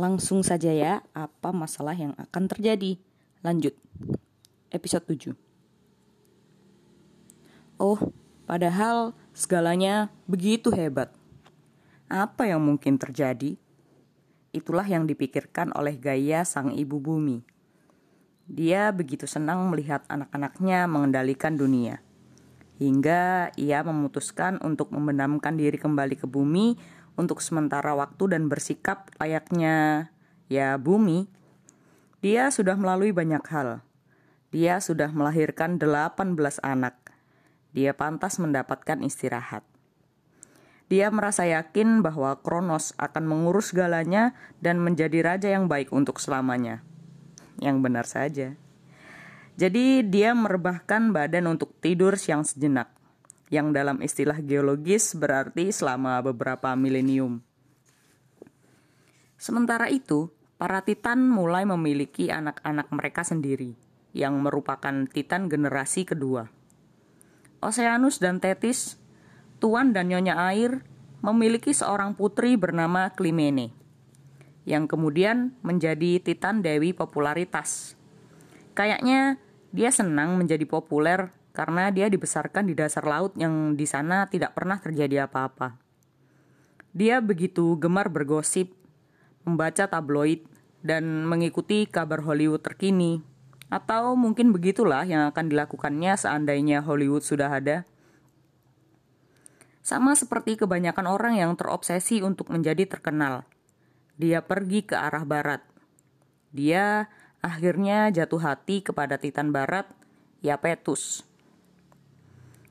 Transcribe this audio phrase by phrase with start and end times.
[0.00, 2.96] Langsung saja ya, apa masalah yang akan terjadi?
[3.44, 3.76] Lanjut.
[4.72, 5.36] Episode 7.
[7.76, 8.00] Oh,
[8.48, 11.12] padahal segalanya begitu hebat.
[12.08, 13.60] Apa yang mungkin terjadi?
[14.56, 17.44] Itulah yang dipikirkan oleh Gaia sang ibu bumi.
[18.48, 22.00] Dia begitu senang melihat anak-anaknya mengendalikan dunia.
[22.80, 26.80] Hingga ia memutuskan untuk membenamkan diri kembali ke bumi
[27.20, 30.08] untuk sementara waktu dan bersikap layaknya
[30.48, 31.28] ya bumi,
[32.24, 33.84] dia sudah melalui banyak hal.
[34.50, 36.96] Dia sudah melahirkan 18 anak.
[37.76, 39.62] Dia pantas mendapatkan istirahat.
[40.90, 46.82] Dia merasa yakin bahwa Kronos akan mengurus segalanya dan menjadi raja yang baik untuk selamanya.
[47.62, 48.58] Yang benar saja.
[49.54, 52.99] Jadi dia merebahkan badan untuk tidur siang sejenak
[53.50, 57.42] yang dalam istilah geologis berarti selama beberapa milenium.
[59.34, 63.74] Sementara itu, para Titan mulai memiliki anak-anak mereka sendiri,
[64.14, 66.46] yang merupakan Titan generasi kedua.
[67.58, 68.96] Oceanus dan Tethys,
[69.58, 70.86] Tuan dan Nyonya Air,
[71.20, 73.74] memiliki seorang putri bernama Clymene,
[74.64, 77.98] yang kemudian menjadi Titan Dewi popularitas.
[78.78, 79.36] Kayaknya
[79.74, 84.78] dia senang menjadi populer karena dia dibesarkan di dasar laut yang di sana tidak pernah
[84.78, 85.74] terjadi apa-apa.
[86.90, 88.74] Dia begitu gemar bergosip,
[89.46, 90.42] membaca tabloid,
[90.82, 93.22] dan mengikuti kabar Hollywood terkini.
[93.70, 97.86] Atau mungkin begitulah yang akan dilakukannya seandainya Hollywood sudah ada.
[99.86, 103.46] Sama seperti kebanyakan orang yang terobsesi untuk menjadi terkenal.
[104.18, 105.62] Dia pergi ke arah barat.
[106.50, 107.06] Dia
[107.40, 109.88] akhirnya jatuh hati kepada Titan Barat,
[110.42, 111.29] Yapetus.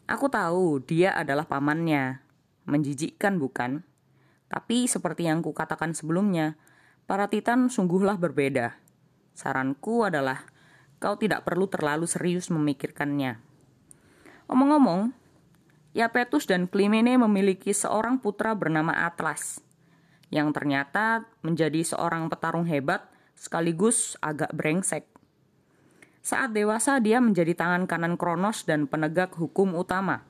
[0.10, 2.26] Aku tahu dia adalah pamannya.
[2.66, 3.86] Menjijikkan bukan?
[4.50, 6.58] Tapi seperti yang kukatakan sebelumnya,
[7.06, 8.74] para titan sungguhlah berbeda.
[9.38, 10.50] Saranku adalah
[10.98, 13.38] kau tidak perlu terlalu serius memikirkannya.
[14.50, 15.14] Omong-omong,
[15.94, 19.62] Yapetus dan Klimene memiliki seorang putra bernama Atlas,
[20.34, 25.09] yang ternyata menjadi seorang petarung hebat sekaligus agak brengsek.
[26.20, 30.28] Saat dewasa, dia menjadi tangan kanan Kronos dan penegak hukum utama.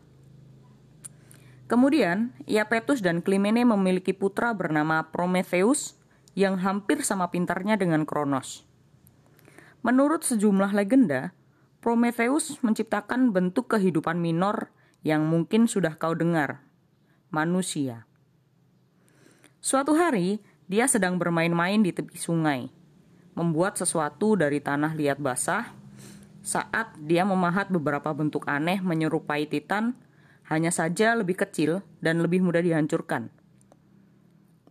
[1.69, 5.97] Kemudian, Iapetus dan Klimene memiliki putra bernama Prometheus
[6.33, 8.65] yang hampir sama pintarnya dengan Kronos.
[9.85, 11.33] Menurut sejumlah legenda,
[11.79, 16.65] Prometheus menciptakan bentuk kehidupan minor yang mungkin sudah kau dengar,
[17.31, 18.03] manusia.
[19.63, 22.67] Suatu hari, dia sedang bermain-main di tepi sungai,
[23.31, 25.78] membuat sesuatu dari tanah liat basah
[26.41, 29.95] saat dia memahat beberapa bentuk aneh menyerupai Titan,
[30.47, 33.29] hanya saja lebih kecil dan lebih mudah dihancurkan.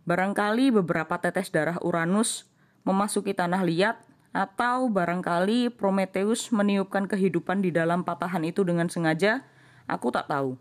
[0.03, 2.49] Barangkali beberapa tetes darah Uranus
[2.83, 3.97] memasuki tanah liat,
[4.29, 9.41] atau barangkali Prometheus meniupkan kehidupan di dalam patahan itu dengan sengaja,
[9.89, 10.53] aku tak tahu.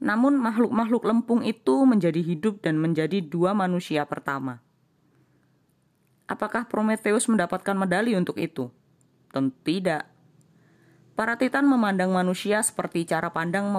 [0.00, 4.60] Namun makhluk-makhluk lempung itu menjadi hidup dan menjadi dua manusia pertama.
[6.24, 8.72] Apakah Prometheus mendapatkan medali untuk itu?
[9.30, 10.10] Tentu tidak.
[11.14, 13.70] Para titan memandang manusia seperti cara pandang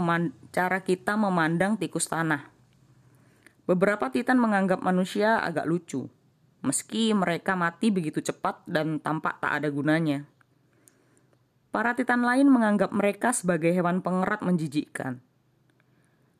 [0.53, 2.47] cara kita memandang tikus tanah.
[3.65, 6.07] Beberapa titan menganggap manusia agak lucu,
[6.61, 10.27] meski mereka mati begitu cepat dan tampak tak ada gunanya.
[11.71, 15.23] Para titan lain menganggap mereka sebagai hewan pengerat menjijikkan.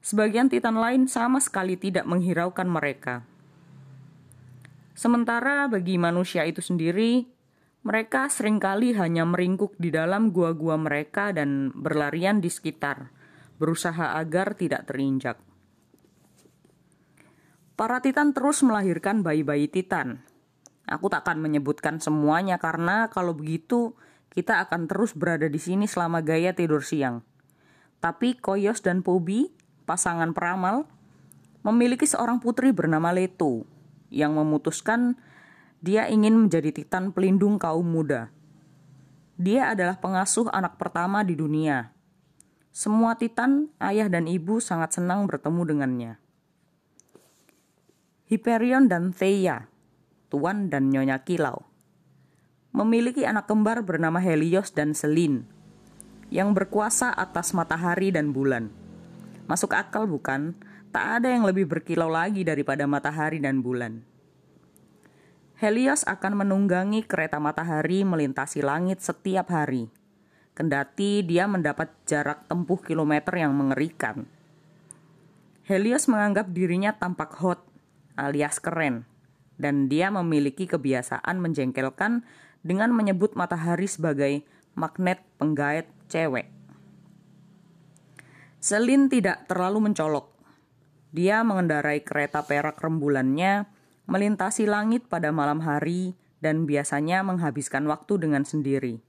[0.04, 3.24] Sebagian titan lain sama sekali tidak menghiraukan mereka.
[4.92, 7.26] Sementara bagi manusia itu sendiri,
[7.82, 13.10] mereka sering kali hanya meringkuk di dalam gua-gua mereka dan berlarian di sekitar,
[13.58, 15.42] berusaha agar tidak terinjak.
[17.74, 20.22] Para titan terus melahirkan bayi-bayi titan.
[20.86, 23.98] Aku tak akan menyebutkan semuanya karena kalau begitu
[24.30, 27.26] kita akan terus berada di sini selama gaya tidur siang.
[27.98, 29.50] Tapi Koyos dan Pobi,
[29.90, 30.86] pasangan peramal,
[31.66, 33.66] memiliki seorang putri bernama Leto
[34.14, 35.18] yang memutuskan
[35.82, 38.30] dia ingin menjadi titan pelindung kaum muda.
[39.42, 41.90] Dia adalah pengasuh anak pertama di dunia.
[42.70, 46.14] Semua titan, ayah dan ibu sangat senang bertemu dengannya.
[48.30, 49.68] Hyperion dan Theia,
[50.30, 51.66] tuan dan nyonya kilau,
[52.72, 55.50] memiliki anak kembar bernama Helios dan Selin,
[56.30, 58.70] yang berkuasa atas matahari dan bulan.
[59.50, 60.56] Masuk akal bukan?
[60.94, 64.11] Tak ada yang lebih berkilau lagi daripada matahari dan bulan.
[65.62, 69.94] Helios akan menunggangi kereta matahari melintasi langit setiap hari.
[70.58, 74.26] Kendati dia mendapat jarak tempuh kilometer yang mengerikan.
[75.70, 77.62] Helios menganggap dirinya tampak hot
[78.18, 79.06] alias keren
[79.62, 82.26] dan dia memiliki kebiasaan menjengkelkan
[82.66, 84.42] dengan menyebut matahari sebagai
[84.74, 86.50] magnet penggait cewek.
[88.58, 90.26] Selin tidak terlalu mencolok.
[91.14, 93.70] Dia mengendarai kereta perak rembulannya,
[94.12, 99.00] melintasi langit pada malam hari, dan biasanya menghabiskan waktu dengan sendiri.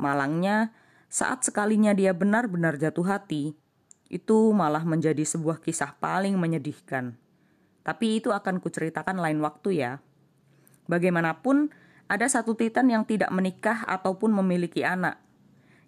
[0.00, 0.72] Malangnya,
[1.12, 3.52] saat sekalinya dia benar-benar jatuh hati,
[4.08, 7.20] itu malah menjadi sebuah kisah paling menyedihkan.
[7.84, 10.00] Tapi itu akan kuceritakan lain waktu ya.
[10.88, 11.68] Bagaimanapun,
[12.08, 15.20] ada satu titan yang tidak menikah ataupun memiliki anak.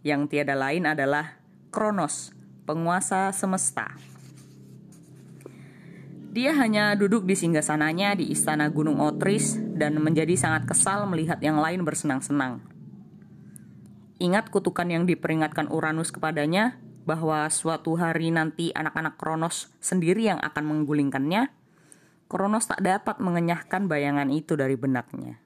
[0.04, 1.40] Yang tiada lain adalah
[1.72, 2.36] Kronos,
[2.68, 4.13] penguasa semesta.
[6.34, 11.62] Dia hanya duduk di singgasananya di istana Gunung Otris dan menjadi sangat kesal melihat yang
[11.62, 12.58] lain bersenang-senang.
[14.18, 16.74] Ingat kutukan yang diperingatkan Uranus kepadanya
[17.06, 21.54] bahwa suatu hari nanti anak-anak Kronos sendiri yang akan menggulingkannya?
[22.26, 25.38] Kronos tak dapat mengenyahkan bayangan itu dari benaknya.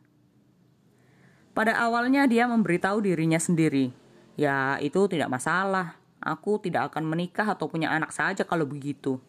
[1.52, 3.92] Pada awalnya dia memberitahu dirinya sendiri,
[4.40, 9.20] ya itu tidak masalah, aku tidak akan menikah atau punya anak saja kalau begitu.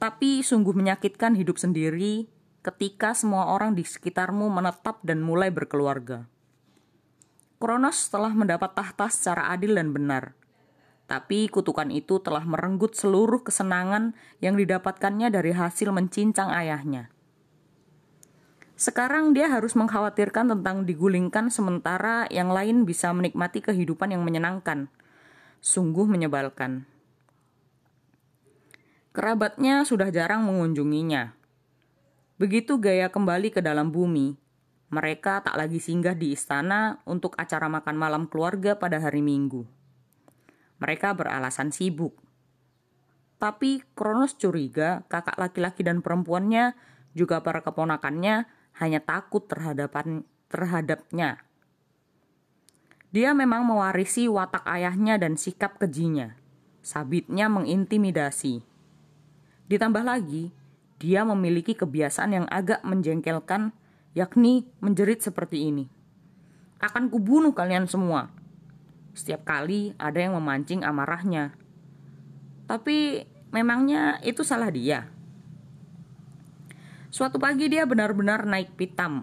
[0.00, 2.24] Tapi sungguh menyakitkan hidup sendiri
[2.64, 6.24] ketika semua orang di sekitarmu menetap dan mulai berkeluarga.
[7.60, 10.32] Kronos telah mendapat tahta secara adil dan benar.
[11.04, 17.12] Tapi kutukan itu telah merenggut seluruh kesenangan yang didapatkannya dari hasil mencincang ayahnya.
[18.80, 24.88] Sekarang dia harus mengkhawatirkan tentang digulingkan sementara yang lain bisa menikmati kehidupan yang menyenangkan.
[25.60, 26.88] Sungguh menyebalkan.
[29.10, 31.34] Kerabatnya sudah jarang mengunjunginya.
[32.38, 34.38] Begitu gaya kembali ke dalam bumi,
[34.94, 39.66] mereka tak lagi singgah di istana untuk acara makan malam keluarga pada hari Minggu.
[40.78, 42.14] Mereka beralasan sibuk.
[43.42, 46.78] Tapi Kronos curiga kakak laki-laki dan perempuannya
[47.10, 48.46] juga para keponakannya
[48.78, 51.42] hanya takut terhadapan terhadapnya.
[53.10, 56.38] Dia memang mewarisi watak ayahnya dan sikap kejinya.
[56.78, 58.69] Sabitnya mengintimidasi.
[59.70, 60.50] Ditambah lagi,
[60.98, 63.70] dia memiliki kebiasaan yang agak menjengkelkan,
[64.18, 65.86] yakni menjerit seperti ini.
[66.82, 68.34] Akan kubunuh kalian semua.
[69.14, 71.54] Setiap kali ada yang memancing amarahnya.
[72.66, 73.22] Tapi
[73.54, 75.06] memangnya itu salah dia.
[77.14, 79.22] Suatu pagi dia benar-benar naik pitam.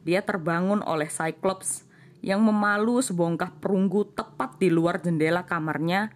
[0.00, 1.84] Dia terbangun oleh Cyclops
[2.24, 6.08] yang memalu sebongkah perunggu tepat di luar jendela kamarnya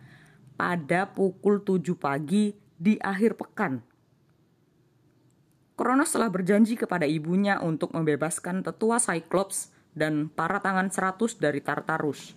[0.56, 3.78] pada pukul 7 pagi di akhir pekan.
[5.78, 12.34] Kronos telah berjanji kepada ibunya untuk membebaskan tetua Cyclops dan para tangan seratus dari Tartarus.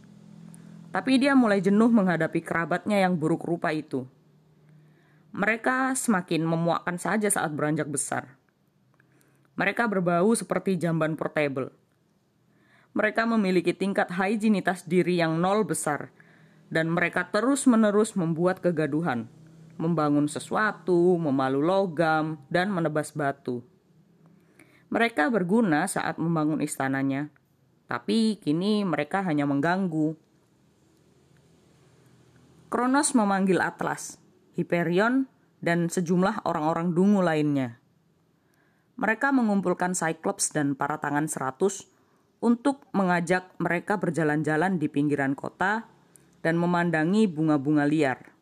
[0.94, 4.06] Tapi dia mulai jenuh menghadapi kerabatnya yang buruk rupa itu.
[5.34, 8.38] Mereka semakin memuakkan saja saat beranjak besar.
[9.58, 11.74] Mereka berbau seperti jamban portable.
[12.96, 16.14] Mereka memiliki tingkat higienitas diri yang nol besar,
[16.72, 19.28] dan mereka terus-menerus membuat kegaduhan
[19.76, 23.64] membangun sesuatu, memalu logam, dan menebas batu.
[24.92, 27.28] Mereka berguna saat membangun istananya,
[27.90, 30.16] tapi kini mereka hanya mengganggu.
[32.70, 34.20] Kronos memanggil Atlas,
[34.56, 35.28] Hyperion,
[35.64, 37.82] dan sejumlah orang-orang dungu lainnya.
[38.96, 41.92] Mereka mengumpulkan Cyclops dan para tangan seratus
[42.40, 45.90] untuk mengajak mereka berjalan-jalan di pinggiran kota
[46.46, 48.35] dan memandangi bunga-bunga liar.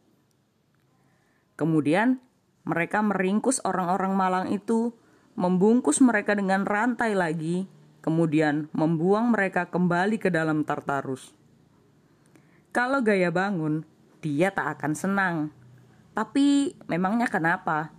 [1.64, 2.20] Kemudian
[2.68, 4.92] mereka meringkus orang-orang malang itu,
[5.40, 7.72] membungkus mereka dengan rantai lagi,
[8.04, 11.32] kemudian membuang mereka kembali ke dalam Tartarus.
[12.76, 13.88] Kalau gaya bangun,
[14.20, 15.36] dia tak akan senang.
[16.12, 17.96] Tapi memangnya kenapa?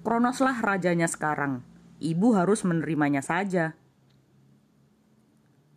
[0.00, 1.60] Kronoslah rajanya sekarang.
[2.00, 3.76] Ibu harus menerimanya saja.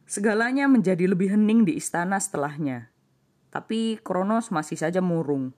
[0.08, 2.88] Segalanya menjadi lebih hening di istana setelahnya.
[3.52, 5.52] Tapi Kronos masih saja murung.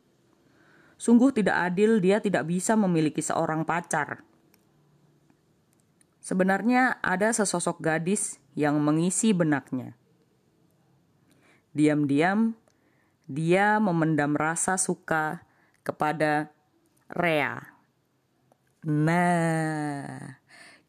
[0.99, 4.27] Sungguh tidak adil dia tidak bisa memiliki seorang pacar.
[6.19, 9.95] Sebenarnya ada sesosok gadis yang mengisi benaknya.
[11.71, 12.59] Diam-diam,
[13.31, 15.47] dia memendam rasa suka
[15.87, 16.51] kepada
[17.07, 17.63] Rea.
[18.83, 20.35] Nah,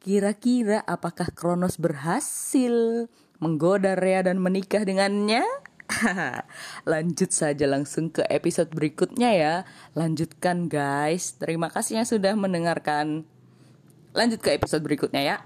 [0.02, 3.06] kira-kira apakah Kronos berhasil
[3.38, 5.46] menggoda Rea dan menikah dengannya?
[6.90, 9.54] Lanjut saja langsung ke episode berikutnya ya.
[9.98, 11.34] Lanjutkan guys.
[11.36, 13.26] Terima kasih yang sudah mendengarkan.
[14.14, 15.36] Lanjut ke episode berikutnya ya.